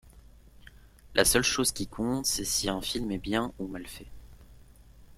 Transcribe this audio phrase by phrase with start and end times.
[1.13, 4.09] La seule chose qui compte, c'est si un film est bien ou mal fait.